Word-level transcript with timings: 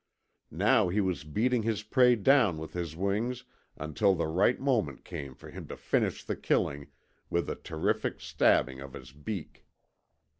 Now 0.49 0.89
he 0.89 0.99
was 0.99 1.23
beating 1.23 1.61
his 1.61 1.83
prey 1.83 2.15
down 2.15 2.57
with 2.57 2.73
his 2.73 2.95
wings 2.95 3.43
until 3.77 4.15
the 4.15 4.25
right 4.25 4.59
moment 4.59 5.05
came 5.05 5.35
for 5.35 5.51
him 5.51 5.67
to 5.67 5.77
finish 5.77 6.23
the 6.23 6.35
killing 6.35 6.87
with 7.29 7.45
the 7.45 7.53
terrific 7.55 8.19
stabbing 8.19 8.79
of 8.81 8.93
his 8.93 9.11
beak. 9.11 9.63